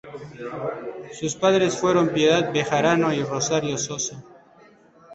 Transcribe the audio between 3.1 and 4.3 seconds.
y Rosario Sosa.